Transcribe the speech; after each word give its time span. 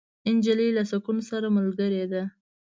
نجلۍ 0.35 0.69
له 0.77 0.83
سکون 0.91 1.17
سره 1.29 1.47
ملګرې 1.57 2.03
ده. 2.11 2.23